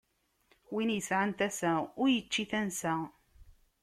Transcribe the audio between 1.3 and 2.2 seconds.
tasa, ur